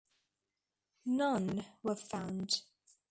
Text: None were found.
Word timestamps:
None 1.05 1.63
were 1.83 1.93
found. 1.95 2.63